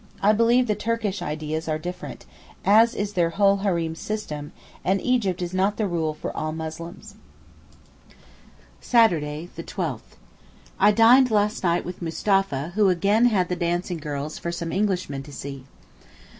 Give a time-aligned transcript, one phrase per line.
[0.19, 2.25] I believe the Turkish ideas are different,
[2.65, 4.51] as is their whole hareem system,
[4.83, 7.13] and Egypt is not the rule for all Muslims.
[8.79, 14.71] Saturday, 12_th_.—I dined last night with Mustapha, who again had the dancing girls for some
[14.71, 15.65] Englishmen to see.